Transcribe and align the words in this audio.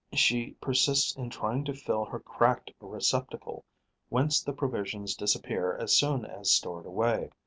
She 0.13 0.53
persists 0.59 1.15
in 1.15 1.29
trying 1.29 1.63
to 1.65 1.75
fill 1.75 2.05
her 2.05 2.19
cracked 2.19 2.71
receptacle, 2.79 3.65
whence 4.09 4.41
the 4.41 4.51
provisions 4.51 5.13
disappear 5.13 5.77
as 5.77 5.95
soon 5.95 6.25
as 6.25 6.49
stored 6.49 6.87
away. 6.87 7.29